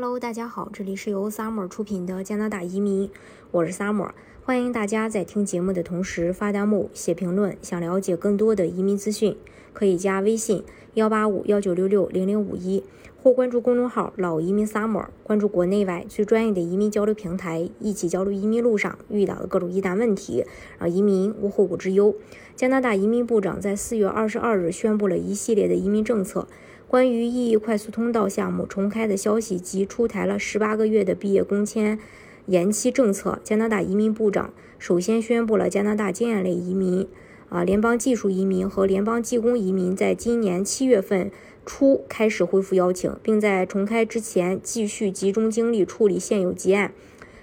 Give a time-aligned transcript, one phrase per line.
[0.00, 3.10] Hello，大家好，这里是由 Summer 出品的加拿大移民，
[3.50, 4.10] 我是 Summer，
[4.44, 7.56] 欢迎大家在听节目的同时发弹幕、写评论。
[7.62, 9.36] 想了解更多的移民资讯，
[9.72, 10.62] 可以加微信
[10.94, 12.84] 幺八五幺九六六零零五一，
[13.20, 20.44] 或关注公众号老移民 Summer，关注国内外最专业的移民交流平台，一起交流移民路上遇到的各种疑难问题，
[20.78, 22.14] 让移民无后顾之忧。
[22.54, 26.46] 加拿大移民部长在四月二十二日宣布了一系列的移民政策。
[26.88, 31.98] 关于意义快速通道项目重开的消息及出台了十八个月的毕业工签
[32.46, 37.06] 延期政策，加拿大移民部长首先宣布了加拿大经验类移民、
[37.50, 41.30] 啊联邦技术移民和联邦技工移民在今年七月份
[41.66, 46.94] 初开始恢复邀请，并在重开之前继续集中精力处理现有结案。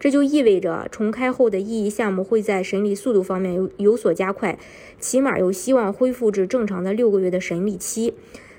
[0.00, 4.58] 这就意味着重开后的意义项目会在审理速度方面有有所加快，
[4.98, 8.14] 起码有希望恢复至正常的六个月的审理期。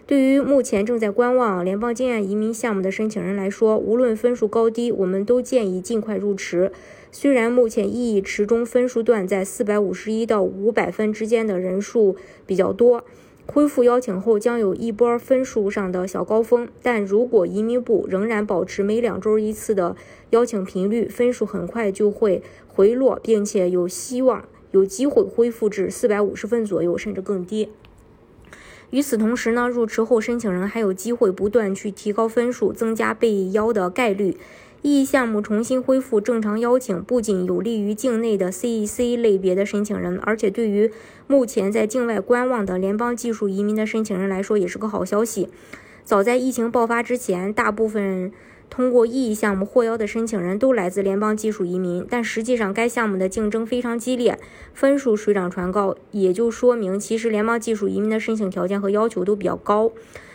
[0.10, 6.72] 对于目前正在观望联邦经验移民项目的申请人来说，无论分数高低，我们都建议尽快入池。
[7.12, 12.16] 虽然目前意义池中分数段在四百五十一到五百分之间的人数
[12.48, 13.04] 比较多，
[13.46, 19.96] 恢复邀请后将有一波分数上的小高峰，但如果移民部仍然保持每两周一次的
[20.32, 27.70] 邀请频率，分数很快就会回落，并且有希望有机会恢复至四百五十分左右，甚至更低。
[28.92, 34.38] 与此同时呢，入池后申请人还有机会不断去提高分数，增加被邀的概率。
[34.82, 40.92] E 项目重新恢复正常邀请，不仅有利于境内的 CEC 类别的申请人，而且对于
[41.28, 45.50] 目前在境外观望的联邦技术移民的申请人来说，也是个好消息。
[46.04, 48.32] 早在疫情爆发之前，大部分。
[48.70, 54.38] 通过 EE 项目获邀的申请人都来自联邦技术移民，但实际上该项目的竞争非常激烈，
[54.74, 59.92] 分数水涨船高，也就说明其实联邦技术移民的申请条件和要求都比较高。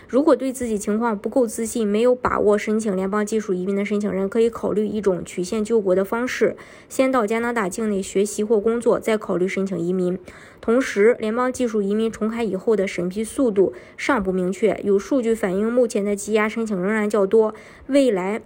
[0.08, 6.56] 如果对自己情况不够自信，没有把握申请联邦技术移民的申请人，可以考虑一种曲线救国的方式，
[6.88, 10.18] 先到加拿大境内学习或工作，再考虑申请移民。
[10.60, 17.54] 同时，联邦技术移民重开以后的审批速度尚不明确，有数据反映目前的积压申请仍然较多，
[17.86, 18.40] 未来，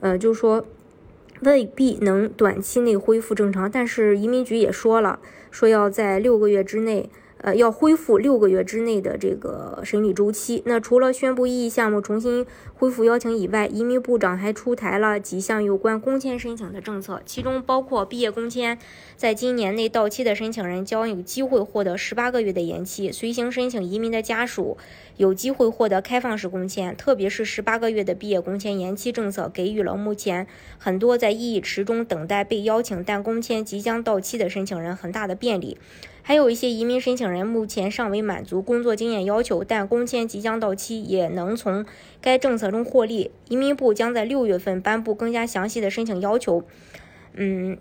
[0.00, 0.64] 呃，就是说
[1.40, 3.70] 未必能短期内恢复正常。
[3.70, 5.18] 但是移民局也说了，
[5.50, 7.10] 说要在六个月之内。
[7.40, 10.62] 呃，要恢复六个月之内的这个审理周期。
[10.66, 12.44] 那除了宣布异议项目重新
[12.74, 18.76] 恢复邀请以外，移民部长还出台了几项有关工签申请的政策，其中包括毕业工签
[19.16, 24.76] 在今年内到期的申请人将有机会获得十八个月的延期，随行申请移民的家属
[25.16, 26.96] 有机会获得开放式工签。
[26.96, 30.46] 特别是十八个月的毕业工签延期政策，给予了目前
[30.78, 35.78] 很多在异议池中等待被邀请但工签即将到期的申请人很大的便利。
[36.20, 41.84] 还有一些移民申请请人目前尚未满足工作经验要求，但工签即将到期，也能从
[42.22, 43.30] 该政策中获利。
[43.50, 46.64] 移民部将在六月份颁布更加详细的申请要求。
[47.34, 47.76] 嗯。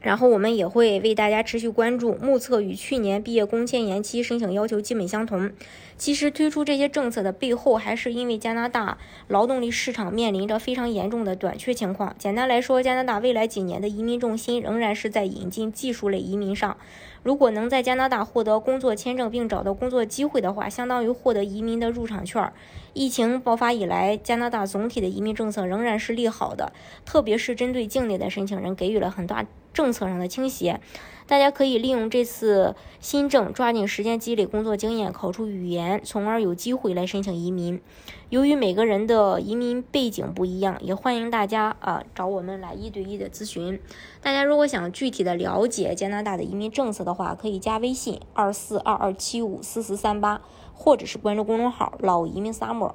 [0.00, 2.14] 然后我们也会为大家持续关注。
[2.16, 5.50] 目测与去年毕业工签延期申请要求基本相同。
[5.96, 8.98] 其实推出这些政策的背后，还是因为加拿大
[9.28, 12.14] 劳动力市场面临着非常严重的短缺情况。
[12.18, 16.76] 简单来说，加拿大未来几年的移民重心仍然是在引进技术类移民上。
[17.22, 22.52] 如果能在加拿大获得工作签证并找到工作机会的话，相当于获得移民的入场券。
[22.92, 26.72] 疫情爆发以来，加拿大总体的移民政策仍然是利好的，
[27.04, 29.44] 特别是针对境内的申请人，给予了很大。
[29.76, 30.80] 政策上的倾斜，
[31.26, 37.82] 大家可以利用这次新政，抓紧时间积累工作经验，考出语言，从而有机会来申请移民。
[38.30, 43.78] 由于每个人的移民背景不一样，也欢迎大家啊找我们来一对一的咨询。
[44.22, 50.40] 大家如果想具体的了解加拿大的移民政策的话，可以加微信二四二二七五四四三八，
[50.72, 52.94] 或者是关注公众号老移民 summer。